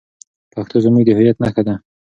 پښتو 0.53 0.75
زموږ 0.85 1.03
د 1.05 1.09
هویت 1.17 1.37
نښه 1.43 1.61
ده. 1.67 1.75